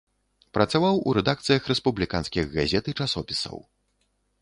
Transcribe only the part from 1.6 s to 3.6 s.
рэспубліканскіх газет і часопісаў.